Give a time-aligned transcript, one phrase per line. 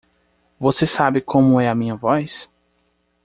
[0.59, 2.49] Você sabe como é a minha voz?